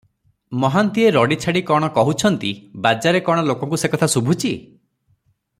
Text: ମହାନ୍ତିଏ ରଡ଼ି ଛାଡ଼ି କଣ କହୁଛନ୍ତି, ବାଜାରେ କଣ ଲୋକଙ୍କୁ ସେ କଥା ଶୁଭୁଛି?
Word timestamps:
ମହାନ୍ତିଏ 0.61 1.11
ରଡ଼ି 1.15 1.37
ଛାଡ଼ି 1.43 1.61
କଣ 1.67 1.91
କହୁଛନ୍ତି, 1.99 2.53
ବାଜାରେ 2.87 3.23
କଣ 3.29 3.47
ଲୋକଙ୍କୁ 3.53 3.81
ସେ 3.83 3.95
କଥା 3.97 4.13
ଶୁଭୁଛି? 4.17 4.53